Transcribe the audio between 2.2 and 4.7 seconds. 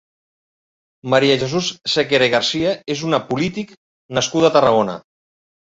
i Garcia és una polític nascuda a